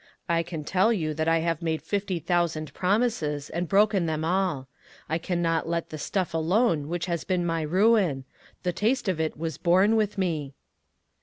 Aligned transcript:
I 0.27 0.41
can 0.41 0.63
tell 0.63 0.91
you 0.91 1.13
that 1.13 1.27
I 1.27 1.41
have 1.41 1.61
made 1.61 1.83
fifty 1.83 2.17
thou 2.17 2.47
sand 2.47 2.73
promises, 2.73 3.51
and 3.51 3.67
broken 3.69 4.07
them 4.07 4.25
all. 4.25 4.67
I 5.07 5.19
can 5.19 5.43
not 5.43 5.69
let 5.69 5.89
the 5.91 5.99
stuff 5.99 6.33
alone 6.33 6.89
which 6.89 7.05
has 7.05 7.23
been 7.23 7.45
my 7.45 7.61
ruin. 7.61 8.23
The 8.63 8.73
taste 8.73 9.05
for 9.05 9.21
it 9.21 9.37
was 9.37 9.59
born 9.59 9.95
with 9.95 10.17
me." 10.17 10.55